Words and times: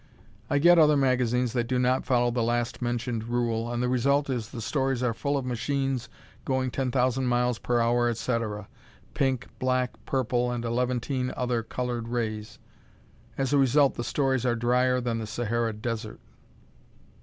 I 0.49 0.57
get 0.57 0.79
other 0.79 0.97
magazines 0.97 1.53
that 1.53 1.67
do 1.67 1.77
not 1.77 2.07
follow 2.07 2.31
the 2.31 2.41
last 2.41 2.81
mentioned 2.81 3.25
rule 3.25 3.71
and 3.71 3.83
the 3.83 3.87
result 3.87 4.31
is 4.31 4.49
the 4.49 4.59
stories 4.59 5.03
are 5.03 5.13
full 5.13 5.37
of 5.37 5.45
machines 5.45 6.09
going 6.43 6.71
10,000 6.71 7.27
miles 7.27 7.59
per 7.59 7.79
hour, 7.79 8.09
etc.; 8.09 8.67
pink, 9.13 9.45
black, 9.59 9.91
purple 10.07 10.51
and 10.51 10.65
eleventeen 10.65 11.31
other 11.37 11.61
colored 11.61 12.07
rays. 12.07 12.57
As 13.37 13.53
a 13.53 13.59
result 13.59 13.93
the 13.93 14.03
stories 14.03 14.43
are 14.43 14.55
drier 14.55 14.99
than 15.01 15.19
the 15.19 15.27
Sahara 15.27 15.71
Desert. 15.71 16.19